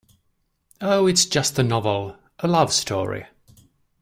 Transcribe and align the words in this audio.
Oh, 0.81 1.05
it's 1.05 1.25
just 1.27 1.59
a 1.59 1.63
novel, 1.63 2.17
a 2.39 2.47
love 2.47 2.73
story. 2.73 3.27